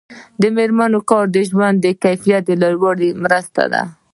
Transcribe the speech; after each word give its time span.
د 0.41 0.43
میرمنو 0.55 0.99
کار 1.09 1.25
د 1.35 1.37
ژوند 1.49 1.81
کیفیت 2.03 2.45
لوړولو 2.61 3.07
مرسته 3.23 3.63
ده. 3.73 3.83